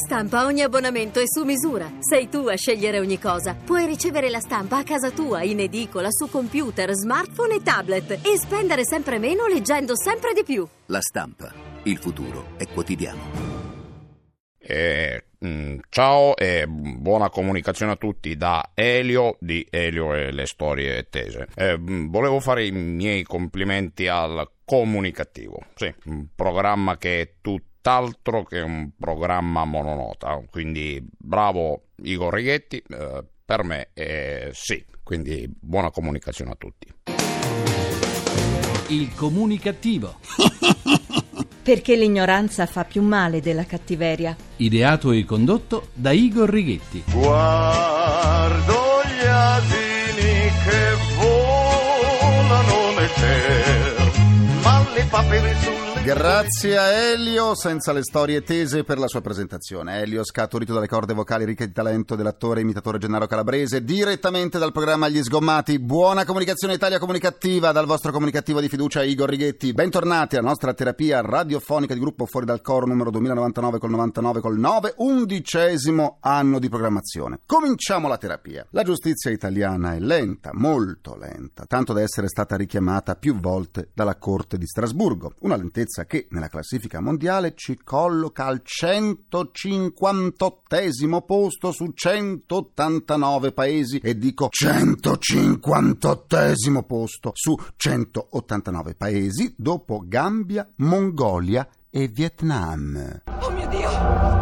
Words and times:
Stampa 0.00 0.46
ogni 0.46 0.62
abbonamento 0.62 1.20
è 1.20 1.24
su 1.26 1.44
misura. 1.44 1.98
Sei 2.00 2.30
tu 2.30 2.46
a 2.46 2.56
scegliere 2.56 2.98
ogni 2.98 3.18
cosa. 3.18 3.54
Puoi 3.54 3.84
ricevere 3.84 4.30
la 4.30 4.40
stampa 4.40 4.78
a 4.78 4.82
casa 4.82 5.10
tua, 5.10 5.42
in 5.42 5.60
edicola, 5.60 6.08
su 6.10 6.28
computer, 6.30 6.90
smartphone 6.92 7.56
e 7.56 7.62
tablet 7.62 8.10
e 8.10 8.38
spendere 8.38 8.84
sempre 8.84 9.18
meno 9.18 9.46
leggendo 9.46 9.94
sempre 9.94 10.32
di 10.32 10.42
più. 10.42 10.66
La 10.86 11.02
stampa. 11.02 11.52
Il 11.82 11.98
futuro 11.98 12.56
è 12.56 12.66
quotidiano. 12.66 13.68
Eh, 14.58 15.24
mm, 15.44 15.78
ciao 15.90 16.34
e 16.34 16.66
buona 16.66 17.28
comunicazione 17.28 17.92
a 17.92 17.96
tutti 17.96 18.36
da 18.36 18.70
Elio 18.74 19.36
di 19.38 19.66
Elio 19.68 20.14
e 20.14 20.32
le 20.32 20.46
storie 20.46 21.08
tese. 21.10 21.46
Eh, 21.54 21.76
mm, 21.76 22.08
volevo 22.08 22.40
fare 22.40 22.64
i 22.64 22.72
miei 22.72 23.22
complimenti 23.22 24.08
al 24.08 24.50
comunicativo. 24.64 25.60
Sì, 25.74 25.92
un 26.06 26.28
programma 26.34 26.96
che 26.96 27.20
è 27.20 27.32
tutt'altro 27.80 28.44
che 28.44 28.60
un 28.60 28.90
programma 28.98 29.64
mononota. 29.64 30.42
Quindi 30.50 31.02
bravo 31.16 31.84
Igor 32.02 32.34
Righetti, 32.34 32.82
eh, 32.88 33.24
per 33.44 33.64
me 33.64 33.88
è 33.94 34.50
sì. 34.52 34.84
Quindi 35.02 35.48
buona 35.48 35.90
comunicazione 35.90 36.52
a 36.52 36.54
tutti. 36.56 36.86
Il 38.88 39.14
comunicativo. 39.14 40.18
Perché 41.62 41.96
l'ignoranza 41.96 42.66
fa 42.66 42.84
più 42.84 43.02
male 43.02 43.40
della 43.40 43.64
cattiveria. 43.64 44.36
Ideato 44.56 45.12
e 45.12 45.24
condotto 45.24 45.88
da 45.94 46.10
Igor 46.10 46.48
Righetti. 46.48 47.04
Guardo 47.12 48.74
gli 49.04 49.26
asini 49.26 50.50
che 50.64 50.96
volano 51.16 52.98
nel 52.98 53.10
cielo, 53.14 54.10
ma 54.62 54.86
le 54.94 55.06
papere 55.08 55.54
sulle 55.56 55.89
Grazie 56.02 56.78
a 56.78 56.88
Elio, 56.88 57.54
senza 57.54 57.92
le 57.92 58.02
storie 58.02 58.42
tese 58.42 58.84
per 58.84 58.98
la 58.98 59.06
sua 59.06 59.20
presentazione. 59.20 60.00
Elio 60.00 60.24
scaturito 60.24 60.72
dalle 60.72 60.88
corde 60.88 61.12
vocali 61.12 61.44
ricche 61.44 61.66
di 61.66 61.72
talento 61.72 62.16
dell'attore 62.16 62.60
e 62.60 62.62
imitatore 62.62 62.96
Gennaro 62.96 63.26
Calabrese, 63.26 63.84
direttamente 63.84 64.58
dal 64.58 64.72
programma 64.72 65.10
Gli 65.10 65.22
Sgommati. 65.22 65.78
Buona 65.78 66.24
comunicazione 66.24 66.72
Italia 66.72 66.98
comunicativa 66.98 67.70
dal 67.70 67.84
vostro 67.84 68.12
comunicativo 68.12 68.62
di 68.62 68.70
fiducia 68.70 69.02
Igor 69.02 69.28
Righetti. 69.28 69.74
Bentornati 69.74 70.36
alla 70.36 70.48
nostra 70.48 70.72
terapia 70.72 71.20
radiofonica 71.20 71.92
di 71.92 72.00
gruppo 72.00 72.24
Fuori 72.24 72.46
dal 72.46 72.62
Coro 72.62 72.86
numero 72.86 73.10
2099 73.10 73.78
col 73.78 73.90
99 73.90 74.40
col 74.40 74.58
9, 74.58 74.94
undicesimo 74.96 76.16
anno 76.20 76.58
di 76.58 76.70
programmazione. 76.70 77.40
Cominciamo 77.44 78.08
la 78.08 78.16
terapia. 78.16 78.66
La 78.70 78.84
giustizia 78.84 79.30
italiana 79.30 79.94
è 79.94 79.98
lenta, 80.00 80.48
molto 80.54 81.14
lenta, 81.14 81.66
tanto 81.66 81.92
da 81.92 82.00
essere 82.00 82.28
stata 82.28 82.56
richiamata 82.56 83.16
più 83.16 83.38
volte 83.38 83.90
dalla 83.92 84.16
Corte 84.16 84.56
di 84.56 84.66
Strasburgo. 84.66 85.34
Una 85.40 85.56
lentezza 85.56 85.88
che 86.06 86.28
nella 86.30 86.48
classifica 86.48 87.00
mondiale 87.00 87.54
ci 87.54 87.78
colloca 87.82 88.46
al 88.46 88.60
158 88.62 91.24
posto 91.26 91.72
su 91.72 91.90
189 91.92 93.52
paesi 93.52 93.98
e 93.98 94.16
dico 94.16 94.48
158 94.50 96.36
posto 96.86 97.32
su 97.34 97.58
189 97.76 98.94
paesi 98.94 99.52
dopo 99.56 100.04
Gambia, 100.06 100.68
Mongolia 100.76 101.68
e 101.90 102.08
Vietnam. 102.08 103.22
Oh 103.40 103.50
mio 103.50 103.68
Dio! 103.68 104.39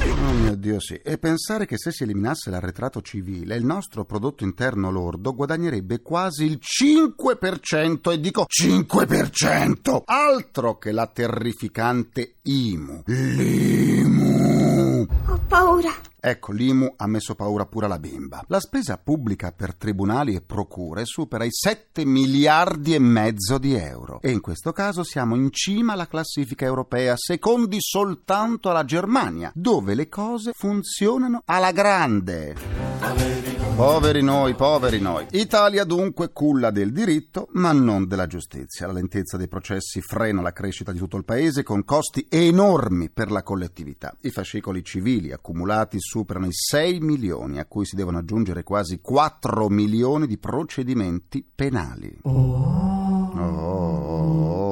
Oh 0.00 0.32
mio 0.32 0.54
Dio 0.54 0.80
sì, 0.80 0.94
e 0.94 1.18
pensare 1.18 1.66
che 1.66 1.76
se 1.76 1.90
si 1.90 2.04
eliminasse 2.04 2.50
l'arretrato 2.50 3.02
civile 3.02 3.56
il 3.56 3.64
nostro 3.64 4.04
prodotto 4.04 4.44
interno 4.44 4.90
lordo 4.90 5.34
guadagnerebbe 5.34 6.02
quasi 6.02 6.44
il 6.44 6.60
5% 6.60 8.12
e 8.12 8.20
dico 8.20 8.46
5%! 8.46 10.02
Altro 10.04 10.78
che 10.78 10.92
la 10.92 11.06
terrificante 11.06 12.36
IMU. 12.42 13.02
L'IMU! 13.06 15.06
Ho 15.26 15.40
paura. 15.46 16.07
Ecco, 16.20 16.52
l'IMU 16.52 16.94
ha 16.96 17.06
messo 17.06 17.34
paura 17.34 17.66
pure 17.66 17.86
alla 17.86 17.98
bimba. 17.98 18.44
La 18.48 18.60
spesa 18.60 18.98
pubblica 18.98 19.52
per 19.52 19.74
tribunali 19.74 20.34
e 20.34 20.40
procure 20.40 21.04
supera 21.04 21.44
i 21.44 21.52
7 21.52 22.04
miliardi 22.04 22.94
e 22.94 22.98
mezzo 22.98 23.58
di 23.58 23.74
euro. 23.74 24.20
E 24.20 24.30
in 24.30 24.40
questo 24.40 24.72
caso 24.72 25.04
siamo 25.04 25.36
in 25.36 25.50
cima 25.52 25.92
alla 25.92 26.08
classifica 26.08 26.64
europea, 26.64 27.14
secondi 27.16 27.76
soltanto 27.80 28.70
alla 28.70 28.84
Germania, 28.84 29.52
dove 29.54 29.94
le 29.94 30.08
cose 30.08 30.52
funzionano 30.54 31.42
alla 31.44 31.70
grande. 31.70 33.37
Poveri 33.78 34.22
noi, 34.22 34.56
poveri 34.56 34.98
noi. 34.98 35.24
Italia 35.30 35.84
dunque 35.84 36.32
culla 36.32 36.72
del 36.72 36.90
diritto, 36.90 37.46
ma 37.52 37.70
non 37.70 38.08
della 38.08 38.26
giustizia. 38.26 38.88
La 38.88 38.92
lentezza 38.92 39.36
dei 39.36 39.46
processi 39.46 40.00
frena 40.00 40.42
la 40.42 40.52
crescita 40.52 40.90
di 40.90 40.98
tutto 40.98 41.16
il 41.16 41.24
paese 41.24 41.62
con 41.62 41.84
costi 41.84 42.26
enormi 42.28 43.08
per 43.08 43.30
la 43.30 43.44
collettività. 43.44 44.16
I 44.22 44.30
fascicoli 44.30 44.82
civili 44.82 45.30
accumulati 45.30 46.00
superano 46.00 46.46
i 46.46 46.52
6 46.52 46.98
milioni, 46.98 47.60
a 47.60 47.66
cui 47.66 47.86
si 47.86 47.94
devono 47.94 48.18
aggiungere 48.18 48.64
quasi 48.64 48.98
4 49.00 49.68
milioni 49.68 50.26
di 50.26 50.38
procedimenti 50.38 51.46
penali. 51.54 52.18
Oh, 52.22 53.30
oh. 53.36 54.67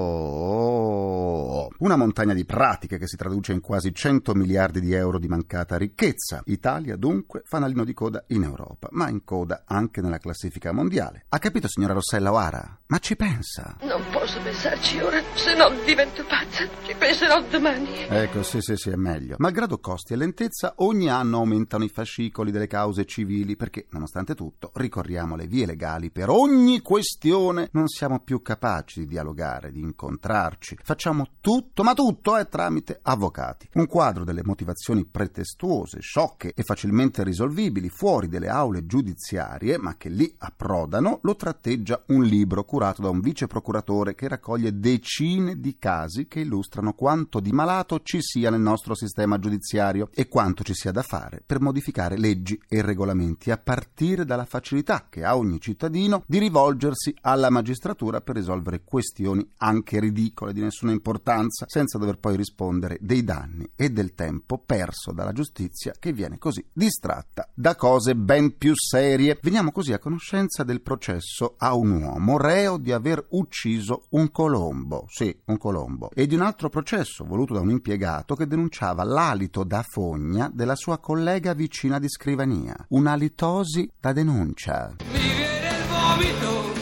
Una 1.78 1.96
montagna 1.96 2.32
di 2.32 2.46
pratiche 2.46 2.96
che 2.96 3.06
si 3.06 3.16
traduce 3.16 3.52
in 3.52 3.60
quasi 3.60 3.92
100 3.92 4.34
miliardi 4.34 4.80
di 4.80 4.94
euro 4.94 5.18
di 5.18 5.28
mancata 5.28 5.76
ricchezza. 5.76 6.40
Italia, 6.46 6.96
dunque, 6.96 7.42
fanalino 7.44 7.84
di 7.84 7.92
coda 7.92 8.24
in 8.28 8.44
Europa, 8.44 8.88
ma 8.92 9.10
in 9.10 9.24
coda 9.24 9.64
anche 9.66 10.00
nella 10.00 10.16
classifica 10.16 10.72
mondiale. 10.72 11.26
Ha 11.28 11.38
capito, 11.38 11.68
signora 11.68 11.92
Rossella 11.92 12.32
O'Hara? 12.32 12.78
Ma 12.86 12.98
ci 12.98 13.14
pensa? 13.16 13.76
Non 13.82 14.02
posso 14.10 14.40
pensarci 14.40 15.00
ora, 15.00 15.20
se 15.34 15.54
no 15.54 15.68
divento 15.84 16.24
pazza. 16.24 16.66
Ci 16.84 16.94
penserò 16.96 17.42
domani. 17.42 18.06
Ecco, 18.08 18.42
sì, 18.42 18.60
sì, 18.60 18.76
sì, 18.76 18.90
è 18.90 18.96
meglio. 18.96 19.34
Malgrado 19.38 19.78
costi 19.78 20.14
e 20.14 20.16
lentezza, 20.16 20.74
ogni 20.76 21.10
anno 21.10 21.38
aumentano 21.38 21.84
i 21.84 21.88
fascicoli 21.88 22.52
delle 22.52 22.68
cause 22.68 23.04
civili 23.04 23.56
perché, 23.56 23.86
nonostante 23.90 24.34
tutto, 24.34 24.70
ricorriamo 24.74 25.34
alle 25.34 25.46
vie 25.46 25.66
legali 25.66 26.10
per 26.10 26.30
ogni 26.30 26.80
questione. 26.80 27.68
Non 27.72 27.88
siamo 27.88 28.20
più 28.20 28.40
capaci 28.40 29.00
di 29.00 29.06
dialogare, 29.06 29.72
di 29.72 29.80
incontrarci. 29.80 30.78
Facciamo 30.82 31.26
tutto, 31.40 31.64
ma 31.82 31.94
tutto 31.94 32.36
è 32.36 32.48
tramite 32.48 32.98
avvocati. 33.02 33.68
Un 33.74 33.86
quadro 33.86 34.24
delle 34.24 34.42
motivazioni 34.44 35.04
pretestuose, 35.04 36.00
sciocche 36.00 36.52
e 36.54 36.62
facilmente 36.62 37.24
risolvibili 37.24 37.88
fuori 37.88 38.28
delle 38.28 38.48
aule 38.48 38.86
giudiziarie, 38.86 39.78
ma 39.78 39.96
che 39.96 40.08
lì 40.08 40.32
approdano, 40.38 41.20
lo 41.22 41.36
tratteggia 41.36 42.02
un 42.08 42.24
libro 42.24 42.64
curato 42.64 43.02
da 43.02 43.08
un 43.08 43.20
vice 43.20 43.46
procuratore 43.46 44.14
che 44.14 44.28
raccoglie 44.28 44.78
decine 44.78 45.60
di 45.60 45.76
casi 45.78 46.26
che 46.26 46.40
illustrano 46.40 46.92
quanto 46.92 47.40
di 47.40 47.52
malato 47.52 48.00
ci 48.02 48.18
sia 48.20 48.50
nel 48.50 48.60
nostro 48.60 48.94
sistema 48.94 49.38
giudiziario 49.38 50.08
e 50.12 50.28
quanto 50.28 50.62
ci 50.62 50.74
sia 50.74 50.92
da 50.92 51.02
fare 51.02 51.42
per 51.44 51.60
modificare 51.60 52.18
leggi 52.18 52.60
e 52.68 52.82
regolamenti, 52.82 53.50
a 53.50 53.58
partire 53.58 54.24
dalla 54.24 54.44
facilità 54.44 55.06
che 55.08 55.24
ha 55.24 55.36
ogni 55.36 55.60
cittadino 55.60 56.22
di 56.26 56.38
rivolgersi 56.38 57.14
alla 57.22 57.50
magistratura 57.50 58.20
per 58.20 58.36
risolvere 58.36 58.82
questioni 58.84 59.48
anche 59.58 60.00
ridicole 60.00 60.52
di 60.52 60.60
nessuna 60.60 60.92
importanza, 60.92 61.55
senza 61.66 61.98
dover 61.98 62.18
poi 62.18 62.36
rispondere 62.36 62.98
dei 63.00 63.24
danni 63.24 63.70
e 63.74 63.90
del 63.90 64.14
tempo 64.14 64.58
perso 64.58 65.12
dalla 65.12 65.32
giustizia 65.32 65.94
che 65.98 66.12
viene 66.12 66.38
così 66.38 66.64
distratta 66.72 67.48
da 67.54 67.74
cose 67.74 68.14
ben 68.14 68.56
più 68.56 68.72
serie. 68.74 69.38
Veniamo 69.40 69.72
così 69.72 69.92
a 69.92 69.98
conoscenza 69.98 70.62
del 70.64 70.82
processo 70.82 71.54
a 71.58 71.74
un 71.74 72.02
uomo 72.02 72.36
reo 72.36 72.76
di 72.76 72.92
aver 72.92 73.24
ucciso 73.30 74.04
un 74.10 74.30
colombo, 74.30 75.06
sì, 75.08 75.34
un 75.46 75.56
colombo, 75.56 76.10
e 76.12 76.26
di 76.26 76.34
un 76.34 76.42
altro 76.42 76.68
processo 76.68 77.24
voluto 77.24 77.54
da 77.54 77.60
un 77.60 77.70
impiegato 77.70 78.34
che 78.34 78.46
denunciava 78.46 79.04
l'alito 79.04 79.64
da 79.64 79.82
fogna 79.82 80.50
della 80.52 80.76
sua 80.76 80.98
collega 80.98 81.54
vicina 81.54 81.98
di 81.98 82.08
scrivania, 82.08 82.74
un'alitosi 82.88 83.90
da 83.98 84.12
denuncia. 84.12 84.96
Mi 85.12 85.34
viene 85.34 85.68
il 85.68 85.84
vomito, 85.88 86.72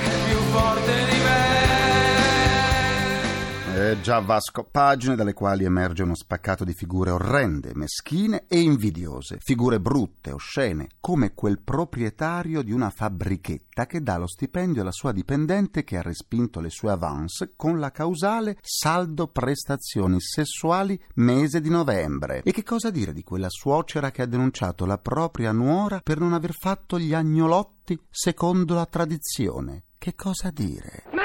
è 0.00 0.28
più 0.28 0.38
forte 0.50 1.04
di. 1.10 1.23
Eh 3.84 4.00
già 4.00 4.18
Vasco, 4.20 4.64
pagine 4.64 5.14
dalle 5.14 5.34
quali 5.34 5.64
emerge 5.64 6.04
uno 6.04 6.14
spaccato 6.14 6.64
di 6.64 6.72
figure 6.72 7.10
orrende, 7.10 7.72
meschine 7.74 8.46
e 8.48 8.58
invidiose, 8.58 9.36
figure 9.42 9.78
brutte, 9.78 10.32
oscene, 10.32 10.88
come 11.00 11.34
quel 11.34 11.60
proprietario 11.60 12.62
di 12.62 12.72
una 12.72 12.88
fabbrichetta 12.88 13.84
che 13.84 14.00
dà 14.00 14.16
lo 14.16 14.26
stipendio 14.26 14.80
alla 14.80 14.90
sua 14.90 15.12
dipendente 15.12 15.84
che 15.84 15.98
ha 15.98 16.02
respinto 16.02 16.60
le 16.60 16.70
sue 16.70 16.92
avance 16.92 17.52
con 17.56 17.78
la 17.78 17.90
causale 17.90 18.56
saldo 18.62 19.26
prestazioni 19.26 20.18
sessuali 20.18 20.98
mese 21.16 21.60
di 21.60 21.68
novembre. 21.68 22.40
E 22.42 22.52
che 22.52 22.62
cosa 22.62 22.88
dire 22.88 23.12
di 23.12 23.22
quella 23.22 23.50
suocera 23.50 24.10
che 24.10 24.22
ha 24.22 24.26
denunciato 24.26 24.86
la 24.86 24.96
propria 24.96 25.52
nuora 25.52 26.00
per 26.02 26.18
non 26.18 26.32
aver 26.32 26.54
fatto 26.54 26.98
gli 26.98 27.12
agnolotti 27.12 28.00
secondo 28.08 28.72
la 28.72 28.86
tradizione? 28.86 29.82
Che 29.98 30.14
cosa 30.14 30.50
dire? 30.50 31.04
Ma 31.12 31.23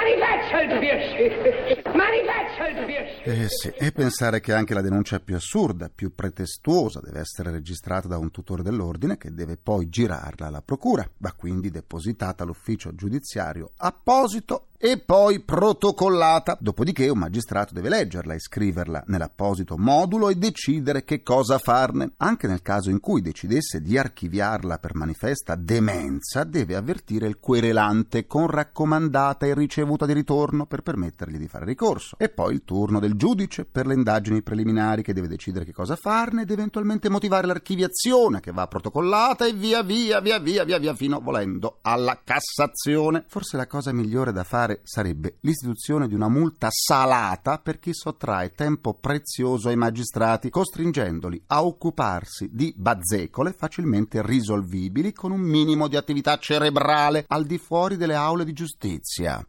Eh 3.23 3.47
sì, 3.49 3.69
e 3.69 3.91
pensare 3.91 4.39
che 4.39 4.53
anche 4.53 4.73
la 4.73 4.81
denuncia 4.81 5.19
più 5.19 5.35
assurda, 5.35 5.91
più 5.93 6.15
pretestuosa 6.15 6.99
deve 6.99 7.19
essere 7.19 7.51
registrata 7.51 8.07
da 8.07 8.17
un 8.17 8.31
tutore 8.31 8.63
dell'ordine 8.63 9.17
che 9.17 9.33
deve 9.33 9.57
poi 9.57 9.89
girarla 9.89 10.47
alla 10.47 10.61
procura, 10.61 11.07
va 11.17 11.33
quindi 11.33 11.69
depositata 11.69 12.43
all'ufficio 12.43 12.95
giudiziario 12.95 13.71
apposito 13.77 14.68
e 14.81 14.97
poi 14.97 15.41
protocollata. 15.41 16.57
Dopodiché 16.57 17.09
un 17.09 17.17
magistrato 17.17 17.73
deve 17.73 17.89
leggerla 17.89 18.33
e 18.33 18.39
scriverla 18.39 19.03
nell'apposito 19.07 19.77
modulo 19.77 20.29
e 20.29 20.35
decidere 20.35 21.03
che 21.03 21.21
cosa 21.21 21.57
farne. 21.57 22.13
Anche 22.17 22.47
nel 22.47 22.61
caso 22.61 22.89
in 22.89 23.01
cui 23.01 23.21
decidesse 23.21 23.81
di 23.81 23.97
archiviarla 23.97 24.77
per 24.77 24.95
manifesta 24.95 25.55
demenza, 25.55 26.45
deve 26.45 26.77
avvertire 26.77 27.27
il 27.27 27.39
querelante 27.39 28.25
con 28.25 28.47
raccomandata 28.47 29.45
e 29.45 29.53
ricevuta 29.53 30.05
di 30.05 30.13
ritorno 30.13 30.65
per 30.65 30.81
permettergli 30.81 31.37
di 31.37 31.47
fare 31.49 31.65
ricorso. 31.65 32.15
E 32.17 32.29
poi 32.29 32.53
il 32.53 32.63
turno 32.63 33.01
del 33.01 33.15
giudice 33.15 33.65
per 33.65 33.85
le 33.85 33.95
indagini 33.95 34.41
preliminari 34.41 35.03
che 35.03 35.13
deve 35.13 35.27
decidere 35.27 35.65
che 35.65 35.73
cosa 35.73 35.97
farne 35.97 36.43
ed 36.43 36.51
eventualmente 36.51 37.09
motivare 37.09 37.47
l'archiviazione 37.47 38.39
che 38.39 38.53
va 38.53 38.65
protocollata 38.67 39.45
e 39.45 39.51
via 39.51 39.83
via 39.83 40.21
via 40.21 40.39
via 40.39 40.63
via 40.63 40.77
via 40.77 40.95
fino 40.95 41.19
volendo 41.19 41.79
alla 41.81 42.21
Cassazione. 42.23 43.25
Forse 43.27 43.57
la 43.57 43.67
cosa 43.67 43.91
migliore 43.91 44.31
da 44.31 44.45
fare 44.45 44.68
sarebbe 44.83 45.37
l'istituzione 45.41 46.07
di 46.07 46.13
una 46.13 46.29
multa 46.29 46.67
salata 46.69 47.59
per 47.59 47.79
chi 47.79 47.93
sottrae 47.93 48.51
tempo 48.51 48.93
prezioso 48.93 49.69
ai 49.69 49.75
magistrati, 49.75 50.49
costringendoli 50.49 51.41
a 51.47 51.63
occuparsi 51.63 52.49
di 52.51 52.73
bazzecole 52.75 53.53
facilmente 53.53 54.21
risolvibili 54.21 55.13
con 55.13 55.31
un 55.31 55.41
minimo 55.41 55.87
di 55.87 55.95
attività 55.95 56.37
cerebrale 56.37 57.25
al 57.27 57.45
di 57.45 57.57
fuori 57.57 57.97
delle 57.97 58.15
aule 58.15 58.45
di 58.45 58.53
giustizia. 58.53 59.45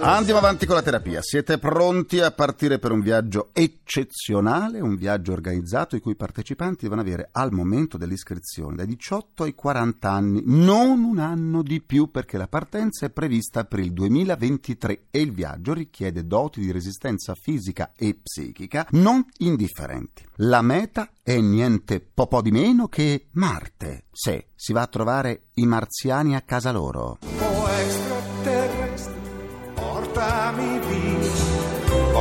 Andiamo 0.00 0.40
avanti 0.40 0.66
con 0.66 0.74
la 0.74 0.82
terapia. 0.82 1.20
Siete 1.22 1.58
pronti 1.58 2.18
a 2.18 2.32
partire 2.32 2.78
per 2.78 2.90
un 2.90 3.00
viaggio 3.00 3.50
eccezionale, 3.52 4.80
un 4.80 4.96
viaggio 4.96 5.32
organizzato 5.32 5.96
i 5.96 6.00
cui 6.00 6.16
partecipanti 6.16 6.82
devono 6.82 7.02
avere 7.02 7.28
al 7.30 7.52
momento 7.52 7.98
dell'iscrizione 7.98 8.74
dai 8.74 8.86
18 8.86 9.44
ai 9.44 9.54
40 9.54 10.10
anni, 10.10 10.42
non 10.46 11.04
un 11.04 11.18
anno 11.18 11.62
di 11.62 11.80
più 11.80 12.10
perché 12.10 12.36
la 12.36 12.48
partenza 12.48 13.06
è 13.06 13.10
prevista 13.10 13.64
per 13.64 13.78
il 13.78 13.92
2023 13.92 15.04
e 15.10 15.20
il 15.20 15.32
viaggio 15.32 15.72
richiede 15.72 16.26
doti 16.26 16.60
di 16.60 16.72
resistenza 16.72 17.34
fisica 17.34 17.92
e 17.96 18.18
psichica 18.20 18.86
non 18.92 19.24
indifferenti. 19.38 20.26
La 20.36 20.62
meta 20.62 21.10
è 21.22 21.38
niente 21.38 22.00
po' 22.00 22.40
di 22.42 22.50
meno 22.50 22.88
che 22.88 23.26
Marte. 23.32 24.06
Se 24.10 24.48
si 24.56 24.72
va 24.72 24.82
a 24.82 24.86
trovare 24.86 25.48
i 25.54 25.66
marziani 25.66 26.34
a 26.34 26.40
casa 26.40 26.72
loro. 26.72 27.18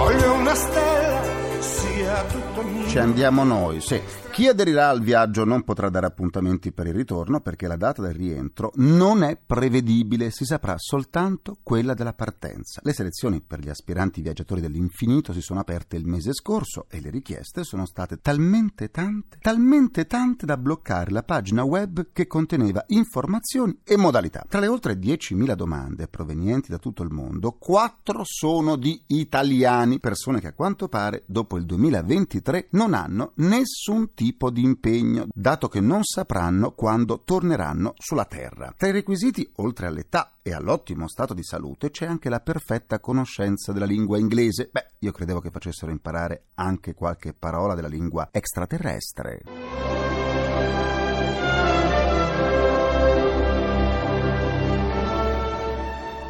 Voglio 0.01 0.33
una 0.33 0.55
stella, 0.55 1.21
sia 1.59 2.23
tutto 2.23 2.63
mio. 2.63 2.87
Ci 2.87 2.97
andiamo 2.97 3.43
noi, 3.43 3.79
sì. 3.81 4.01
Chi 4.31 4.47
aderirà 4.47 4.87
al 4.87 5.01
viaggio 5.01 5.43
non 5.43 5.63
potrà 5.63 5.89
dare 5.89 6.05
appuntamenti 6.05 6.71
per 6.71 6.87
il 6.87 6.93
ritorno 6.93 7.41
perché 7.41 7.67
la 7.67 7.75
data 7.75 8.01
del 8.01 8.13
rientro 8.13 8.71
non 8.75 9.23
è 9.23 9.37
prevedibile, 9.37 10.31
si 10.31 10.45
saprà 10.45 10.75
soltanto 10.77 11.57
quella 11.61 11.93
della 11.93 12.13
partenza. 12.13 12.79
Le 12.81 12.93
selezioni 12.93 13.41
per 13.41 13.59
gli 13.59 13.67
aspiranti 13.67 14.21
viaggiatori 14.21 14.61
dell'infinito 14.61 15.33
si 15.33 15.41
sono 15.41 15.59
aperte 15.59 15.97
il 15.97 16.07
mese 16.07 16.31
scorso 16.33 16.85
e 16.89 17.01
le 17.01 17.09
richieste 17.09 17.65
sono 17.65 17.85
state 17.85 18.19
talmente 18.21 18.89
tante, 18.89 19.37
talmente 19.41 20.07
tante 20.07 20.45
da 20.45 20.55
bloccare 20.55 21.11
la 21.11 21.23
pagina 21.23 21.63
web 21.63 22.07
che 22.13 22.25
conteneva 22.25 22.85
informazioni 22.87 23.79
e 23.83 23.97
modalità. 23.97 24.45
Tra 24.47 24.61
le 24.61 24.67
oltre 24.67 24.93
10.000 24.93 25.53
domande 25.55 26.07
provenienti 26.07 26.71
da 26.71 26.77
tutto 26.77 27.03
il 27.03 27.11
mondo, 27.11 27.51
4 27.51 28.21
sono 28.23 28.77
di 28.77 28.99
italiani, 29.07 29.99
persone 29.99 30.39
che 30.39 30.47
a 30.47 30.53
quanto 30.53 30.87
pare 30.87 31.23
dopo 31.27 31.57
il 31.57 31.65
2023 31.65 32.69
non 32.71 32.93
hanno 32.93 33.33
nessun 33.35 34.13
tipo 34.13 34.29
di 34.51 34.63
impegno, 34.63 35.27
dato 35.33 35.67
che 35.67 35.79
non 35.79 36.03
sapranno 36.03 36.71
quando 36.71 37.21
torneranno 37.23 37.93
sulla 37.97 38.25
Terra. 38.25 38.73
Tra 38.75 38.87
i 38.87 38.91
requisiti, 38.91 39.49
oltre 39.57 39.87
all'età 39.87 40.37
e 40.41 40.53
all'ottimo 40.53 41.07
stato 41.07 41.33
di 41.33 41.43
salute, 41.43 41.91
c'è 41.91 42.05
anche 42.05 42.29
la 42.29 42.39
perfetta 42.39 42.99
conoscenza 42.99 43.71
della 43.71 43.85
lingua 43.85 44.17
inglese. 44.17 44.69
Beh, 44.71 44.87
io 44.99 45.11
credevo 45.11 45.39
che 45.39 45.51
facessero 45.51 45.91
imparare 45.91 46.45
anche 46.55 46.93
qualche 46.93 47.33
parola 47.33 47.75
della 47.75 47.87
lingua 47.87 48.29
extraterrestre. 48.31 49.41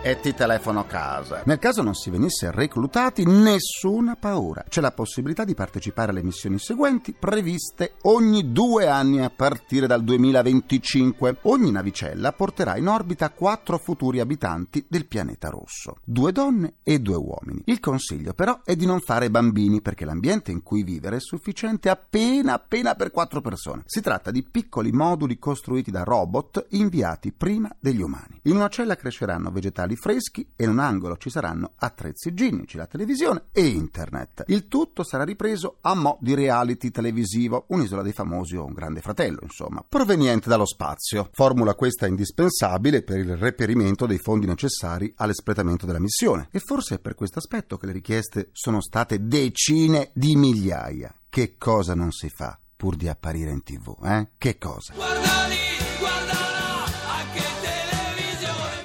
E 0.03 0.19
ti 0.19 0.33
telefono 0.33 0.79
a 0.79 0.85
casa. 0.85 1.43
Nel 1.45 1.59
caso 1.59 1.83
non 1.83 1.93
si 1.93 2.09
venisse 2.09 2.49
reclutati, 2.49 3.23
nessuna 3.25 4.15
paura. 4.15 4.63
C'è 4.67 4.81
la 4.81 4.91
possibilità 4.91 5.43
di 5.43 5.53
partecipare 5.53 6.11
alle 6.11 6.23
missioni 6.23 6.57
seguenti, 6.57 7.13
previste 7.13 7.93
ogni 8.03 8.51
due 8.51 8.87
anni 8.87 9.21
a 9.21 9.29
partire 9.29 9.85
dal 9.85 10.03
2025. 10.03 11.37
Ogni 11.43 11.71
navicella 11.71 12.31
porterà 12.31 12.77
in 12.77 12.87
orbita 12.87 13.29
quattro 13.29 13.77
futuri 13.77 14.19
abitanti 14.19 14.85
del 14.87 15.05
pianeta 15.05 15.49
rosso, 15.49 15.97
due 16.03 16.31
donne 16.31 16.75
e 16.83 16.99
due 16.99 17.17
uomini. 17.17 17.61
Il 17.65 17.79
consiglio 17.79 18.33
però 18.33 18.61
è 18.63 18.75
di 18.75 18.85
non 18.85 19.01
fare 19.01 19.29
bambini 19.29 19.81
perché 19.81 20.05
l'ambiente 20.05 20.51
in 20.51 20.63
cui 20.63 20.83
vivere 20.83 21.17
è 21.17 21.21
sufficiente 21.21 21.89
appena 21.89 22.53
appena 22.53 22.95
per 22.95 23.11
quattro 23.11 23.41
persone. 23.41 23.83
Si 23.85 24.01
tratta 24.01 24.31
di 24.31 24.43
piccoli 24.43 24.91
moduli 24.91 25.37
costruiti 25.37 25.91
da 25.91 26.03
robot 26.03 26.65
inviati 26.69 27.31
prima 27.31 27.69
degli 27.79 28.01
umani. 28.01 28.39
In 28.43 28.55
una 28.55 28.69
cella 28.69 28.95
cresceranno 28.95 29.51
vegetali 29.51 29.90
freschi 29.95 30.51
e 30.55 30.63
in 30.63 30.69
un 30.69 30.79
angolo 30.79 31.17
ci 31.17 31.29
saranno 31.29 31.73
attrezzi 31.75 32.29
igienici, 32.29 32.77
la 32.77 32.87
televisione 32.87 33.45
e 33.51 33.65
internet. 33.65 34.43
Il 34.47 34.67
tutto 34.67 35.03
sarà 35.03 35.23
ripreso 35.23 35.77
a 35.81 35.93
mo' 35.95 36.17
di 36.21 36.33
reality 36.33 36.91
televisivo, 36.91 37.65
un'isola 37.67 38.01
dei 38.01 38.13
famosi 38.13 38.55
o 38.55 38.65
un 38.65 38.73
grande 38.73 39.01
fratello, 39.01 39.39
insomma, 39.43 39.83
proveniente 39.87 40.49
dallo 40.49 40.65
spazio. 40.65 41.29
Formula 41.33 41.75
questa 41.75 42.07
indispensabile 42.07 43.03
per 43.03 43.17
il 43.17 43.37
reperimento 43.37 44.05
dei 44.05 44.19
fondi 44.19 44.45
necessari 44.45 45.13
all'espletamento 45.17 45.85
della 45.85 45.99
missione. 45.99 46.47
E 46.51 46.59
forse 46.59 46.95
è 46.95 46.99
per 46.99 47.15
questo 47.15 47.39
aspetto 47.39 47.77
che 47.77 47.85
le 47.85 47.91
richieste 47.91 48.49
sono 48.51 48.81
state 48.81 49.27
decine 49.27 50.11
di 50.13 50.35
migliaia. 50.35 51.13
Che 51.29 51.55
cosa 51.57 51.95
non 51.95 52.11
si 52.11 52.29
fa 52.29 52.59
pur 52.75 52.95
di 52.95 53.07
apparire 53.07 53.51
in 53.51 53.61
tv, 53.63 53.95
eh? 54.03 54.31
Che 54.37 54.57
cosa? 54.57 54.93
Guarda 54.95 55.45
lì, 55.47 55.55
guarda 55.99 56.33
là, 56.33 56.33
anche 56.33 56.39
in 56.39 56.39
televisione. 56.39 56.50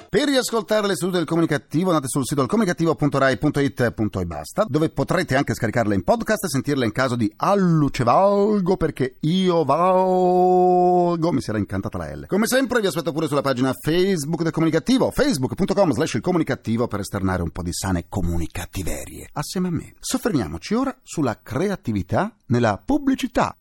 Per 0.09 0.23
riascoltare 0.23 0.87
le 0.87 0.95
sedute 0.95 1.17
del 1.17 1.25
comunicativo 1.25 1.89
andate 1.89 2.07
sul 2.07 2.25
sito 2.25 2.45
comunicativo.rai.it 2.45 3.79
e 3.81 4.25
basta, 4.25 4.65
dove 4.65 4.87
potrete 4.89 5.35
anche 5.35 5.53
scaricarle 5.53 5.93
in 5.95 6.03
podcast 6.05 6.45
e 6.45 6.47
sentirle 6.47 6.85
in 6.85 6.93
caso 6.93 7.17
di 7.17 7.29
allucevalgo 7.35 8.77
perché 8.77 9.17
io 9.19 9.65
valgo, 9.65 11.33
mi 11.33 11.41
si 11.41 11.49
era 11.49 11.59
incantata 11.59 11.97
la 11.97 12.15
L. 12.15 12.25
Come 12.27 12.47
sempre 12.47 12.79
vi 12.79 12.87
aspetto 12.87 13.11
pure 13.11 13.27
sulla 13.27 13.41
pagina 13.41 13.73
Facebook 13.73 14.43
del 14.43 14.53
comunicativo, 14.53 15.11
facebook.com 15.11 15.91
slash 15.91 16.13
il 16.13 16.21
comunicativo 16.21 16.87
per 16.87 17.01
esternare 17.01 17.41
un 17.41 17.49
po' 17.49 17.61
di 17.61 17.73
sane 17.73 18.05
comunicattiverie 18.07 19.27
assieme 19.33 19.67
a 19.67 19.71
me. 19.71 19.93
Soffermiamoci 19.99 20.73
ora 20.73 20.97
sulla 21.03 21.41
creatività 21.43 22.33
nella 22.45 22.81
pubblicità. 22.83 23.57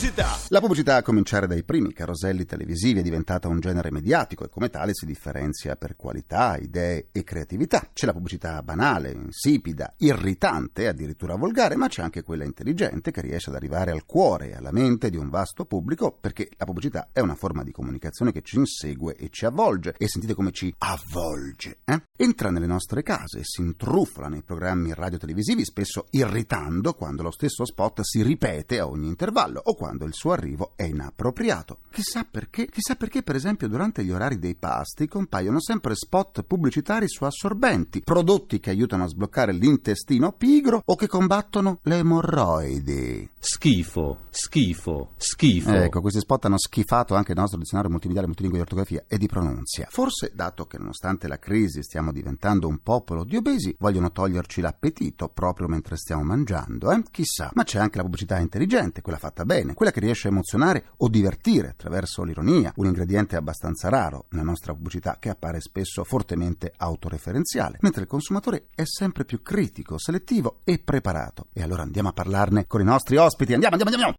Pubblicità. 0.00 0.38
La 0.48 0.60
pubblicità, 0.60 0.96
a 0.96 1.02
cominciare 1.02 1.46
dai 1.46 1.62
primi 1.62 1.92
caroselli 1.92 2.46
televisivi, 2.46 3.00
è 3.00 3.02
diventata 3.02 3.48
un 3.48 3.60
genere 3.60 3.90
mediatico 3.90 4.44
e 4.44 4.48
come 4.48 4.70
tale 4.70 4.94
si 4.94 5.04
differenzia 5.04 5.76
per 5.76 5.94
qualità, 5.94 6.56
idee 6.56 7.08
e 7.12 7.22
creatività. 7.22 7.86
C'è 7.92 8.06
la 8.06 8.14
pubblicità 8.14 8.62
banale, 8.62 9.12
insipida, 9.12 9.92
irritante, 9.98 10.88
addirittura 10.88 11.34
volgare, 11.34 11.76
ma 11.76 11.88
c'è 11.88 12.00
anche 12.00 12.22
quella 12.22 12.44
intelligente 12.44 13.10
che 13.10 13.20
riesce 13.20 13.50
ad 13.50 13.56
arrivare 13.56 13.90
al 13.90 14.06
cuore 14.06 14.48
e 14.48 14.54
alla 14.54 14.72
mente 14.72 15.10
di 15.10 15.18
un 15.18 15.28
vasto 15.28 15.66
pubblico 15.66 16.16
perché 16.18 16.48
la 16.56 16.64
pubblicità 16.64 17.10
è 17.12 17.20
una 17.20 17.34
forma 17.34 17.62
di 17.62 17.70
comunicazione 17.70 18.32
che 18.32 18.40
ci 18.40 18.56
insegue 18.56 19.16
e 19.16 19.28
ci 19.28 19.44
avvolge. 19.44 19.96
E 19.98 20.08
sentite 20.08 20.32
come 20.32 20.50
ci 20.50 20.74
avvolge. 20.78 21.80
Eh? 21.84 22.02
Entra 22.16 22.50
nelle 22.50 22.66
nostre 22.66 23.02
case 23.02 23.42
si 23.42 23.60
intrufola 23.60 24.28
nei 24.28 24.42
programmi 24.42 24.94
radio-televisivi, 24.94 25.62
spesso 25.62 26.06
irritando 26.12 26.94
quando 26.94 27.22
lo 27.22 27.30
stesso 27.30 27.66
spot 27.66 28.00
si 28.00 28.22
ripete 28.22 28.78
a 28.78 28.88
ogni 28.88 29.06
intervallo 29.06 29.60
o 29.62 29.74
quando 29.74 29.88
il 29.98 30.14
suo 30.14 30.32
arrivo 30.32 30.72
è 30.76 30.84
inappropriato. 30.84 31.78
Chissà 31.90 32.24
perché, 32.28 32.66
chissà 32.66 32.94
perché 32.94 33.22
per 33.22 33.34
esempio 33.34 33.68
durante 33.68 34.04
gli 34.04 34.12
orari 34.12 34.38
dei 34.38 34.54
pasti 34.54 35.08
compaiono 35.08 35.60
sempre 35.60 35.94
spot 35.94 36.42
pubblicitari 36.42 37.08
su 37.08 37.24
assorbenti, 37.24 38.02
prodotti 38.02 38.60
che 38.60 38.70
aiutano 38.70 39.04
a 39.04 39.08
sbloccare 39.08 39.52
l'intestino 39.52 40.32
pigro 40.32 40.82
o 40.84 40.94
che 40.94 41.08
combattono 41.08 41.78
le 41.82 41.96
emorroidi. 41.98 43.28
Schifo, 43.38 44.26
schifo, 44.30 45.12
schifo. 45.16 45.72
Ecco, 45.72 46.00
questi 46.00 46.20
spot 46.20 46.44
hanno 46.44 46.58
schifato 46.58 47.14
anche 47.14 47.32
il 47.32 47.38
nostro 47.38 47.58
dizionario 47.58 47.90
multimediale 47.90 48.26
multilingue 48.26 48.58
di 48.58 48.64
ortografia 48.64 49.04
e 49.08 49.18
di 49.18 49.26
pronunzia. 49.26 49.86
Forse, 49.90 50.30
dato 50.34 50.66
che 50.66 50.78
nonostante 50.78 51.26
la 51.26 51.38
crisi 51.38 51.82
stiamo 51.82 52.12
diventando 52.12 52.68
un 52.68 52.78
popolo 52.82 53.24
di 53.24 53.36
obesi, 53.36 53.74
vogliono 53.78 54.12
toglierci 54.12 54.60
l'appetito 54.60 55.28
proprio 55.28 55.66
mentre 55.68 55.96
stiamo 55.96 56.22
mangiando, 56.22 56.92
eh? 56.92 57.02
Chissà. 57.10 57.50
Ma 57.54 57.64
c'è 57.64 57.78
anche 57.78 57.96
la 57.96 58.04
pubblicità 58.04 58.38
intelligente, 58.38 59.02
quella 59.02 59.18
fatta 59.18 59.44
bene, 59.44 59.74
quella 59.80 59.94
che 59.94 60.00
riesce 60.00 60.28
a 60.28 60.30
emozionare 60.30 60.90
o 60.98 61.08
divertire 61.08 61.68
attraverso 61.68 62.22
l'ironia, 62.22 62.70
un 62.76 62.84
ingrediente 62.84 63.36
abbastanza 63.36 63.88
raro 63.88 64.26
nella 64.28 64.44
nostra 64.44 64.74
pubblicità 64.74 65.16
che 65.18 65.30
appare 65.30 65.58
spesso 65.62 66.04
fortemente 66.04 66.74
autoreferenziale, 66.76 67.78
mentre 67.80 68.02
il 68.02 68.06
consumatore 68.06 68.66
è 68.74 68.82
sempre 68.84 69.24
più 69.24 69.40
critico, 69.40 69.98
selettivo 69.98 70.58
e 70.64 70.80
preparato. 70.80 71.46
E 71.54 71.62
allora 71.62 71.80
andiamo 71.80 72.10
a 72.10 72.12
parlarne 72.12 72.66
con 72.66 72.82
i 72.82 72.84
nostri 72.84 73.16
ospiti. 73.16 73.54
Andiamo, 73.54 73.76
andiamo, 73.76 73.96
andiamo! 73.96 74.16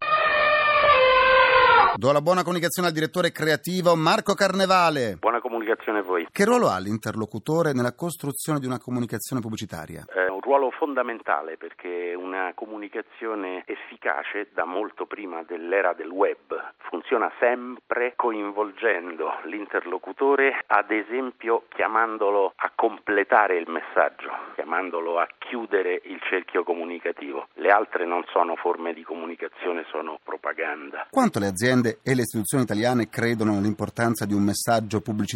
Do 1.96 2.12
la 2.12 2.22
buona 2.22 2.42
comunicazione 2.42 2.88
al 2.88 2.94
direttore 2.96 3.32
creativo 3.32 3.96
Marco 3.96 4.34
Carnevale. 4.34 5.18
Buona 5.20 5.31
comunicazione 5.42 6.00
a 6.00 6.04
voi. 6.04 6.28
Che 6.32 6.46
ruolo 6.46 6.70
ha 6.70 6.80
l'interlocutore 6.80 7.74
nella 7.74 7.94
costruzione 7.94 8.60
di 8.60 8.66
una 8.66 8.80
comunicazione 8.80 9.42
pubblicitaria? 9.42 10.06
È 10.08 10.30
un 10.30 10.40
ruolo 10.40 10.72
fondamentale 10.72 11.58
perché 11.58 12.14
una 12.16 12.54
comunicazione 12.56 13.64
efficace 13.66 14.50
da 14.54 14.66
molto 14.66 15.06
prima 15.06 15.44
dell'era 15.44 15.94
del 15.94 16.10
web 16.10 16.40
funziona 16.92 17.32
sempre 17.40 18.14
coinvolgendo 18.16 19.40
l'interlocutore, 19.46 20.64
ad 20.68 20.92
esempio 20.92 21.64
chiamandolo 21.70 22.54
a 22.56 22.72
completare 22.76 23.58
il 23.58 23.70
messaggio, 23.70 24.30
chiamandolo 24.56 25.18
a 25.18 25.28
chiudere 25.38 26.02
il 26.06 26.20
cerchio 26.30 26.64
comunicativo. 26.64 27.48
Le 27.54 27.70
altre 27.70 28.06
non 28.06 28.24
sono 28.32 28.56
forme 28.56 28.94
di 28.94 29.04
comunicazione, 29.04 29.86
sono 29.90 30.20
propaganda. 30.24 31.08
Quanto 31.10 31.40
le 31.40 31.48
aziende 31.48 32.00
e 32.04 32.14
le 32.14 32.22
istituzioni 32.22 32.64
italiane 32.64 33.10
credono 33.10 33.54
nell'importanza 33.54 34.26
di 34.26 34.34
un 34.34 34.44
messaggio 34.44 35.00
pubblicitario? 35.00 35.30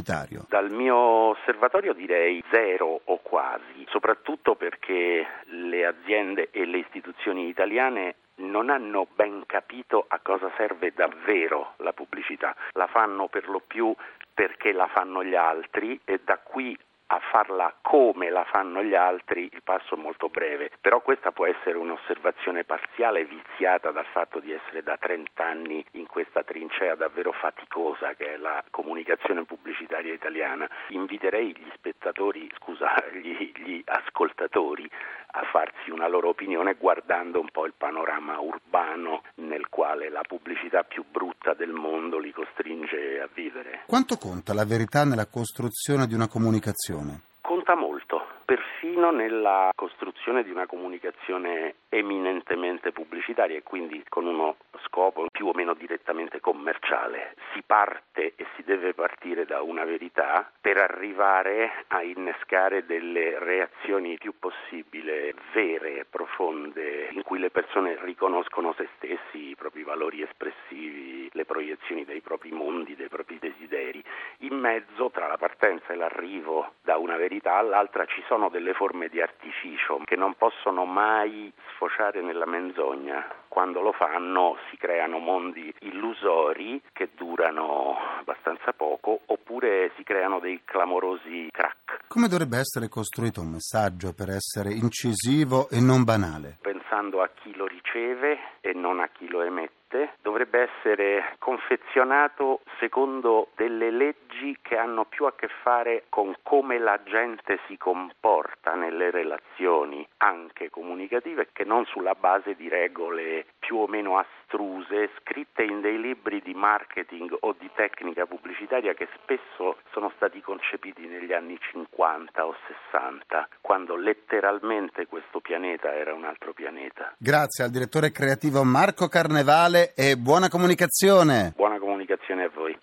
Dal 0.50 0.72
mio 0.72 0.96
osservatorio 0.96 1.94
direi 1.94 2.44
zero 2.52 3.02
o 3.04 3.18
quasi, 3.18 3.86
soprattutto 3.90 4.56
perché 4.56 5.26
le 5.46 5.86
aziende 5.86 6.50
e 6.52 6.66
le 6.66 6.80
istituzioni 6.80 7.48
italiane 7.48 8.16
non 8.38 8.70
hanno 8.70 9.08
ben 9.16 9.44
capito 9.46 10.06
a 10.08 10.20
cosa 10.22 10.52
serve 10.58 10.92
davvero 10.94 11.74
la 11.78 11.94
pubblicità, 11.94 12.56
la 12.74 12.88
fanno 12.88 13.28
per 13.28 13.48
lo 13.48 13.62
più 13.66 13.96
perché 14.34 14.74
la 14.74 14.88
fanno 14.88 15.24
gli 15.24 15.36
altri 15.36 16.00
e 16.04 16.20
da 16.24 16.38
qui 16.38 16.78
a 17.08 17.20
farla 17.32 17.74
come 17.82 18.30
la 18.30 18.44
fanno 18.46 18.84
gli 18.84 18.96
altri 18.96 19.50
il 19.52 19.62
passo 19.64 19.96
è 19.96 19.98
molto 19.98 20.30
breve, 20.30 20.72
però 20.82 21.02
questa 21.02 21.32
può 21.32 21.46
essere 21.46 21.78
un'osservazione 21.78 22.64
parziale 22.64 23.26
viziata 23.26 23.92
dal 23.92 24.06
fatto 24.06 24.40
di 24.40 24.52
essere 24.52 24.82
da 24.82 24.98
30 24.98 25.44
anni 25.44 25.86
in 25.92 26.08
questa 26.08 26.44
trincea 26.44 26.96
davvero 26.96 27.32
faticosa 27.32 28.14
che 28.16 28.34
è 28.34 28.38
la 28.38 28.64
comunicazione 28.72 29.46
pubblicitaria 29.46 30.14
italiana. 30.14 30.68
Inviterei 30.90 31.56
gli 31.56 31.70
spettatori, 31.76 32.50
scusa, 32.58 32.92
gli, 33.14 33.52
gli 33.56 33.82
ascoltatori 33.86 34.90
a 35.38 35.44
farsi 35.52 35.92
una 35.92 36.08
loro 36.08 36.30
opinione 36.30 36.76
guardando 36.76 37.40
un 37.40 37.50
po' 37.52 37.66
il 37.66 37.74
panorama 37.78 38.40
urbano 38.40 39.24
nel 39.36 39.68
quale 39.70 40.10
la 40.10 40.22
pubblicità 40.26 40.84
più 40.84 41.04
brutta 41.10 41.54
del 41.54 41.72
mondo 41.72 42.18
li 42.18 42.32
costringe 42.32 43.20
a 43.20 43.30
vivere. 43.34 43.84
Quanto 43.86 44.18
conta 44.18 44.54
la 44.54 44.66
verità 44.66 45.04
nella 45.04 45.28
costruzione 45.28 46.08
di 46.08 46.14
una 46.14 46.28
comunicazione? 46.28 46.95
Conta 47.42 47.76
molto, 47.76 48.26
perfino 48.44 49.12
nella 49.12 49.70
costruzione 49.76 50.44
di 50.44 50.50
una 50.50 50.66
comunicazione 50.66 51.76
eminentemente 51.90 52.92
pubblicitaria 52.92 53.58
e 53.58 53.62
quindi 53.62 54.04
con 54.10 54.26
uno 54.26 54.56
scopo 54.88 55.26
più 55.32 55.48
o 55.48 55.54
meno 55.54 55.74
direttamente 55.74 56.40
commerciale. 56.40 57.36
Si 57.54 57.62
parte 57.66 58.34
e 58.36 58.46
si 58.56 58.64
deve 58.64 58.94
partire 58.94 59.46
da 59.46 59.62
una 59.62 59.84
verità 59.84 60.50
per 60.60 60.78
arrivare 60.78 61.86
a 61.88 62.02
innescare 62.02 62.86
delle 62.86 63.40
reazioni 63.40 64.18
più 64.18 64.34
possibile 64.40 65.34
vere, 65.54 66.06
profonde, 66.10 67.10
in 67.12 67.24
cui 67.24 67.40
le 67.40 67.52
persone 67.52 67.98
riconoscono 68.02 68.74
se 68.74 68.88
stessi, 68.96 69.50
i 69.50 69.56
propri 69.56 69.84
valori 69.84 70.22
espressivi, 70.22 71.30
le 71.32 71.46
proiezioni 71.46 72.06
dei 72.06 72.22
propri 72.22 72.52
mondi, 72.52 72.96
dei 72.96 73.10
propri 73.10 73.38
desideri. 73.40 74.04
In 74.40 74.58
mezzo, 74.58 75.10
tra 75.12 75.28
la 75.28 75.38
partenza 75.38 75.94
e 75.94 75.96
l'arrivo 75.96 76.74
da 76.82 76.98
una 76.98 77.16
verità 77.16 77.56
all'altra, 77.56 78.06
ci 78.06 78.24
sono 78.28 78.50
delle 78.50 78.74
forme 78.74 79.08
di 79.10 79.22
artificio 79.22 80.02
che 80.04 80.16
non 80.16 80.34
possono 80.36 80.86
mai 80.86 81.52
sfociare 81.74 82.22
nella 82.22 82.46
menzogna. 82.46 83.44
Quando 83.56 83.80
lo 83.80 83.94
fanno 83.94 84.58
si 84.70 84.76
creano 84.76 85.18
mondi 85.20 85.74
illusori 85.80 86.82
che 86.92 87.12
durano 87.16 87.96
abbastanza 88.20 88.74
poco 88.74 89.22
oppure 89.28 89.94
si 89.96 90.04
creano 90.04 90.40
dei 90.40 90.60
clamorosi 90.66 91.48
crack. 91.52 92.04
Come 92.10 92.28
dovrebbe 92.28 92.58
essere 92.58 92.90
costruito 92.90 93.40
un 93.40 93.52
messaggio 93.52 94.12
per 94.14 94.28
essere 94.28 94.74
incisivo 94.74 95.70
e 95.70 95.80
non 95.80 96.04
banale? 96.04 96.58
Pensando 96.60 97.22
a 97.22 97.30
chi 97.34 97.56
lo 97.56 97.66
riceve 97.66 98.60
e 98.60 98.74
non 98.74 99.00
a 99.00 99.08
chi 99.08 99.26
lo 99.30 99.42
emette, 99.42 99.85
dovrebbe 100.22 100.70
essere 100.70 101.36
confezionato 101.40 102.62
secondo 102.80 103.50
delle 103.56 103.92
leggi 103.92 104.58
che 104.62 104.78
hanno 104.78 105.06
più 105.06 105.26
a 105.26 105.34
che 105.36 105.48
fare 105.64 106.06
con 106.10 106.36
come 106.44 106.78
la 106.80 107.00
gente 107.04 107.60
si 107.68 107.78
comporta 107.78 108.74
nelle 108.76 109.12
relazioni 109.12 110.08
anche 110.18 110.70
comunicative 110.70 111.50
che 111.52 111.64
non 111.64 111.86
sulla 111.86 112.16
base 112.16 112.56
di 112.56 112.68
regole 112.68 113.46
più 113.66 113.78
o 113.78 113.88
meno 113.88 114.20
astruse 114.20 115.10
scritte 115.20 115.64
in 115.64 115.82
dei 115.82 116.00
libri 116.00 116.40
di 116.44 116.54
marketing 116.54 117.36
o 117.40 117.56
di 117.58 117.70
tecnica 117.74 118.28
pubblicitaria 118.28 118.94
che 118.94 119.08
spesso 119.22 119.78
sono 119.92 120.12
stati 120.16 120.40
concepiti 120.40 121.08
negli 121.08 121.34
anni 121.34 121.58
50 121.72 122.46
o 122.46 122.56
60 122.92 123.48
quando 123.62 123.96
letteralmente 123.96 125.08
questo 125.08 125.40
pianeta 125.40 125.92
era 125.92 126.14
un 126.14 126.26
altro 126.26 126.54
pianeta. 126.54 127.16
Grazie 127.18 127.64
al 127.64 127.72
direttore 127.72 128.12
creativo 128.12 128.64
Marco 128.64 129.08
Carnevale 129.08 129.94
e 129.96 130.16
buona 130.16 130.48
comunicazione. 130.48 131.54
Buona 131.56 131.80
comunicazione 131.80 132.44
a 132.44 132.50
voi. 132.54 132.78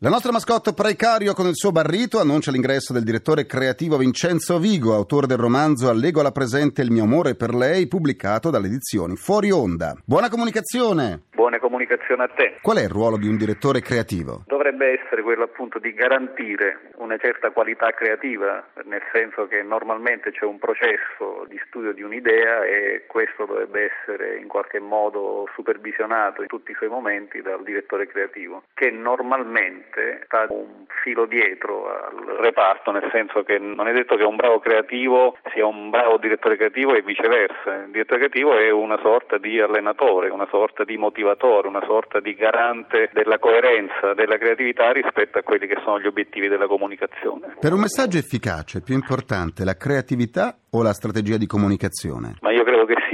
La 0.00 0.10
nostra 0.10 0.30
mascotte 0.30 0.74
Precario 0.74 1.32
con 1.32 1.46
il 1.46 1.56
suo 1.56 1.72
barrito 1.72 2.20
annuncia 2.20 2.50
l'ingresso 2.50 2.92
del 2.92 3.02
direttore 3.02 3.46
creativo 3.46 3.96
Vincenzo 3.96 4.58
Vigo, 4.58 4.92
autore 4.92 5.26
del 5.26 5.38
romanzo 5.38 5.88
Allego 5.88 6.20
alla 6.20 6.32
presente 6.32 6.82
il 6.82 6.90
mio 6.90 7.04
amore 7.04 7.34
per 7.34 7.54
lei, 7.54 7.86
pubblicato 7.86 8.50
dalle 8.50 8.66
edizioni 8.66 9.16
Fuori 9.16 9.50
Onda. 9.50 9.96
Buona 10.04 10.28
comunicazione! 10.28 11.22
Buona 11.46 11.60
comunicazione 11.60 12.24
a 12.24 12.26
te. 12.26 12.58
Qual 12.60 12.76
è 12.76 12.82
il 12.82 12.88
ruolo 12.88 13.16
di 13.16 13.28
un 13.28 13.36
direttore 13.36 13.80
creativo? 13.80 14.42
Dovrebbe 14.48 14.98
essere 15.00 15.22
quello 15.22 15.44
appunto 15.44 15.78
di 15.78 15.94
garantire 15.94 16.90
una 16.96 17.16
certa 17.18 17.50
qualità 17.50 17.92
creativa, 17.92 18.66
nel 18.82 19.02
senso 19.12 19.46
che 19.46 19.62
normalmente 19.62 20.32
c'è 20.32 20.44
un 20.44 20.58
processo 20.58 21.46
di 21.46 21.56
studio 21.68 21.92
di 21.92 22.02
un'idea 22.02 22.64
e 22.64 23.04
questo 23.06 23.44
dovrebbe 23.44 23.92
essere 23.92 24.38
in 24.38 24.48
qualche 24.48 24.80
modo 24.80 25.48
supervisionato 25.54 26.42
in 26.42 26.48
tutti 26.48 26.72
i 26.72 26.74
suoi 26.74 26.88
momenti 26.88 27.40
dal 27.40 27.62
direttore 27.62 28.08
creativo, 28.08 28.64
che 28.74 28.90
normalmente 28.90 30.22
sta 30.24 30.46
un 30.48 30.86
filo 31.04 31.26
dietro 31.26 31.86
al 31.86 32.38
reparto, 32.40 32.90
nel 32.90 33.08
senso 33.12 33.44
che 33.44 33.60
non 33.60 33.86
è 33.86 33.92
detto 33.92 34.16
che 34.16 34.24
un 34.24 34.34
bravo 34.34 34.58
creativo 34.58 35.38
sia 35.52 35.64
un 35.64 35.90
bravo 35.90 36.16
direttore 36.16 36.56
creativo 36.56 36.96
e 36.96 37.02
viceversa. 37.02 37.84
Il 37.84 37.92
direttore 37.92 38.18
creativo 38.18 38.58
è 38.58 38.68
una 38.70 38.98
sorta 38.98 39.38
di 39.38 39.60
allenatore, 39.60 40.30
una 40.30 40.48
sorta 40.50 40.82
di 40.82 40.96
motivatore, 40.96 41.34
una 41.44 41.82
sorta 41.86 42.20
di 42.20 42.34
garante 42.34 43.10
della 43.12 43.38
coerenza, 43.38 44.14
della 44.14 44.38
creatività 44.38 44.92
rispetto 44.92 45.38
a 45.38 45.42
quelli 45.42 45.66
che 45.66 45.76
sono 45.84 46.00
gli 46.00 46.06
obiettivi 46.06 46.48
della 46.48 46.66
comunicazione. 46.66 47.56
Per 47.60 47.72
un 47.72 47.80
messaggio 47.80 48.16
efficace 48.18 48.80
più 48.80 48.94
importante 48.94 49.64
la 49.64 49.76
creatività 49.76 50.56
o 50.70 50.82
la 50.82 50.92
strategia 50.92 51.36
di 51.36 51.46
comunicazione? 51.46 52.36
Ma 52.40 52.52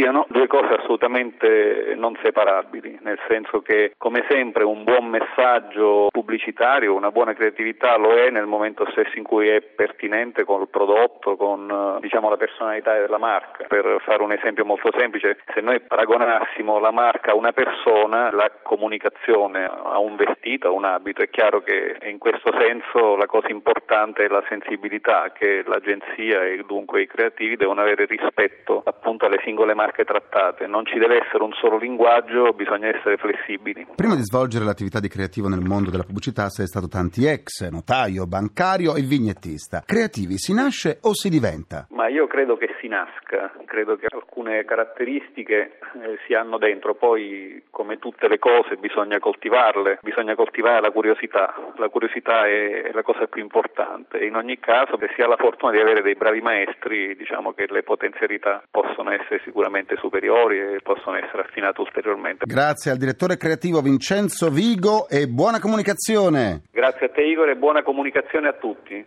siano 0.03 0.27
due 0.29 0.49
cose 0.49 0.75
assolutamente 0.75 1.95
non 1.97 2.19
separabili, 2.21 2.99
nel 3.03 3.21
senso 3.29 3.63
che 3.63 3.93
come 3.97 4.25
sempre 4.29 4.65
un 4.65 4.83
buon 4.83 5.07
messaggio 5.07 6.09
pubblicitario, 6.11 6.93
una 6.93 7.13
buona 7.13 7.35
creatività 7.35 7.97
lo 7.97 8.13
è 8.13 8.29
nel 8.31 8.47
momento 8.47 8.85
stesso 8.91 9.17
in 9.17 9.23
cui 9.23 9.47
è 9.47 9.61
pertinente 9.61 10.43
con 10.43 10.61
il 10.61 10.69
prodotto, 10.69 11.37
con 11.37 11.99
diciamo 12.01 12.29
la 12.29 12.37
personalità 12.37 12.99
della 12.99 13.19
marca. 13.19 13.65
Per 13.69 14.03
fare 14.05 14.25
un 14.25 14.33
esempio 14.33 14.65
molto 14.65 14.91
semplice, 14.99 15.39
se 15.55 15.61
noi 15.61 15.79
paragonassimo 15.79 16.81
la 16.81 16.91
marca 16.91 17.31
a 17.31 17.37
una 17.37 17.53
persona, 17.53 18.33
la 18.33 18.51
comunicazione 18.61 19.65
a 19.65 20.01
un 20.01 20.17
vestito, 20.17 20.67
a 20.67 20.73
un 20.73 20.85
abito, 20.85 21.23
è 21.23 21.31
chiaro 21.31 21.61
che 21.61 21.97
in 22.03 22.19
questo 22.19 22.51
senso 22.59 23.15
la 23.15 23.27
cosa 23.27 23.51
importante 23.51 24.25
è 24.25 24.29
la 24.29 24.43
sensibilità 24.49 25.31
che 25.31 25.63
l'agenzia 25.65 26.43
e 26.43 26.61
dunque 26.67 27.03
i 27.03 27.07
creativi 27.07 27.55
devono 27.55 27.83
avere 27.83 28.07
rispetto 28.07 28.83
appunto 28.85 29.27
alle 29.27 29.41
singole 29.45 29.75
marche 29.75 29.92
trattate. 30.05 30.67
Non 30.67 30.85
ci 30.87 30.99
deve 30.99 31.21
essere 31.25 31.43
un 31.45 31.53
solo 31.53 31.77
linguaggio, 31.77 32.53
bisogna 32.53 32.89
essere 32.89 33.17
flessibili. 33.17 33.87
Prima 33.95 34.15
di 34.15 34.25
svolgere 34.25 34.65
l'attività 34.65 34.99
di 34.99 35.09
creativo 35.09 35.49
nel 35.49 35.61
mondo 35.61 35.91
della 35.91 36.05
pubblicità 36.05 36.49
sei 36.49 36.67
stato 36.67 36.89
tanti 36.89 37.27
ex, 37.27 37.69
notaio, 37.69 38.27
bancario 38.27 38.97
e 38.97 39.03
vignettista. 39.03 39.83
Creativi 39.85 40.39
si 40.39 40.55
nasce 40.55 40.99
o 41.03 41.15
si 41.15 41.29
diventa? 41.29 41.87
Ma 41.91 42.09
io 42.09 42.27
credo 42.27 42.57
che 42.57 42.75
si 42.81 42.89
nasca, 42.89 43.53
credo 43.67 43.97
che 43.97 44.07
alcune 44.09 44.65
caratteristiche 44.65 45.79
eh, 46.01 46.19
si 46.27 46.35
hanno 46.35 46.59
dentro, 46.59 46.95
poi 46.95 47.65
come 47.71 47.99
tutte 47.99 48.29
le 48.29 48.39
cose 48.39 48.77
bisogna 48.77 49.19
coltivarle, 49.19 49.99
bisogna 50.03 50.35
coltivare 50.35 50.81
la 50.81 50.91
curiosità, 50.91 51.55
la 51.77 51.89
curiosità 51.89 52.47
è, 52.47 52.83
è 52.83 52.93
la 52.93 53.03
cosa 53.03 53.27
più 53.27 53.43
importante. 53.43 54.25
In 54.25 54.37
ogni 54.37 54.59
caso 54.59 54.97
se 54.99 55.11
si 55.15 55.23
ha 55.23 55.29
la 55.29 55.37
fortuna 55.37 55.73
di 55.73 55.79
avere 55.79 56.03
dei 56.03 56.15
bravi 56.15 56.41
maestri, 56.41 57.17
diciamo 57.17 57.53
che 57.53 57.67
le 57.69 57.83
potenzialità 57.83 58.63
possono 58.71 59.11
essere 59.11 59.41
sicuramente 59.73 59.97
superiori 59.97 60.59
e 60.59 60.81
possono 60.83 61.17
essere 61.17 61.43
affinate 61.43 61.81
ulteriormente. 61.81 62.45
Grazie 62.47 62.91
al 62.91 62.99
direttore 62.99 63.37
creativo 63.37 63.81
Vincenzo 63.81 64.51
Vigo 64.51 65.09
e 65.09 65.27
buona 65.27 65.59
comunicazione. 65.59 66.63
Grazie 66.71 67.07
a 67.07 67.09
te 67.09 67.23
Igor 67.23 67.49
e 67.49 67.57
buona 67.57 67.83
comunicazione 67.83 68.49
a 68.49 68.53
tutti. 68.53 69.05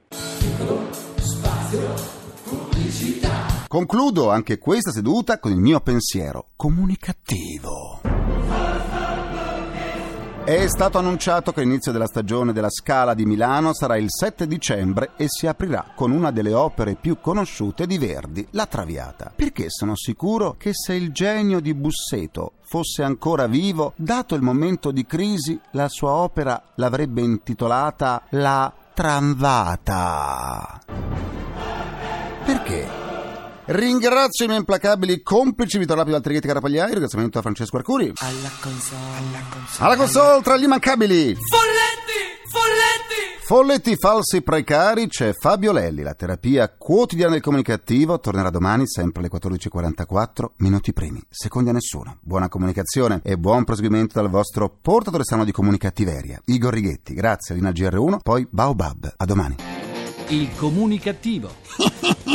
Concludo 3.68 4.30
anche 4.30 4.58
questa 4.58 4.92
seduta 4.92 5.40
con 5.40 5.52
il 5.52 5.60
mio 5.60 5.80
pensiero 5.82 6.48
comunicativo. 6.56 8.15
È 10.46 10.68
stato 10.68 11.00
annunciato 11.00 11.52
che 11.52 11.62
l'inizio 11.62 11.92
della 11.92 12.06
stagione 12.06 12.54
della 12.54 12.70
Scala 12.70 13.16
di 13.16 13.26
Milano 13.26 13.74
sarà 13.74 13.98
il 13.98 14.12
7 14.12 14.46
dicembre 14.46 15.14
e 15.16 15.26
si 15.28 15.48
aprirà 15.48 15.88
con 15.96 16.12
una 16.12 16.30
delle 16.30 16.54
opere 16.54 16.94
più 16.94 17.20
conosciute 17.20 17.88
di 17.88 17.98
Verdi, 17.98 18.46
La 18.52 18.68
Traviata. 18.68 19.32
Perché 19.36 19.72
sono 19.72 19.96
sicuro 19.96 20.54
che 20.56 20.70
se 20.72 20.94
il 20.94 21.12
genio 21.12 21.60
di 21.60 21.74
Busseto 21.74 22.58
fosse 22.62 23.02
ancora 23.02 23.48
vivo, 23.48 23.94
dato 23.96 24.36
il 24.36 24.44
momento 24.44 24.92
di 24.92 25.08
crisi, 25.08 25.60
la 25.72 25.90
sua 25.90 26.12
opera 26.12 26.62
l'avrebbe 26.76 27.22
intitolata 27.22 28.22
La 28.30 28.72
Tramvata. 28.94 30.80
Perché? 32.46 33.05
Ringrazio 33.68 34.46
i 34.46 34.48
miei 34.48 34.60
implacabili 34.60 35.24
complici 35.24 35.80
Vittorio 35.80 36.04
Lapi 36.04 36.12
Valtrighetti 36.12 36.46
Carapagliai, 36.46 36.92
ringraziamento 36.92 37.40
a 37.40 37.42
Francesco 37.42 37.78
Arcuri. 37.78 38.14
Alla 38.18 38.52
console, 38.62 39.00
alla 39.18 39.42
console. 39.50 39.86
Alla 39.86 39.96
console 39.96 40.42
tra 40.44 40.58
gli 40.58 40.64
immancabili. 40.66 41.36
Folletti! 41.36 42.44
Folletti! 42.52 43.44
Folletti 43.44 43.96
falsi 43.96 44.44
precari 44.44 45.08
c'è 45.08 45.34
Fabio 45.34 45.72
Lelli, 45.72 46.04
la 46.04 46.14
terapia 46.14 46.70
quotidiana 46.78 47.32
del 47.32 47.42
comunicativo 47.42 48.20
tornerà 48.20 48.52
domani 48.52 48.88
sempre 48.88 49.22
alle 49.22 49.32
14.44, 49.32 50.46
minuti 50.58 50.94
primi, 50.94 51.20
secondi 51.28 51.72
a 51.72 51.74
nessuno. 51.74 52.20
Buona 52.22 52.50
comunicazione 52.50 53.20
e 53.24 53.36
buon 53.36 53.64
proseguimento 53.64 54.22
dal 54.22 54.30
vostro 54.30 54.78
portatore 54.80 55.24
sano 55.24 55.44
di 55.44 55.52
comunicattiveria, 55.52 56.40
Igor 56.46 56.72
Righetti. 56.72 57.16
Grazie 57.16 57.56
Lina 57.56 57.72
GR1, 57.72 58.20
poi 58.22 58.48
Baobab. 58.48 59.14
A 59.18 59.26
domani. 59.26 59.56
Il 60.28 60.56
comunicativo. 60.56 61.50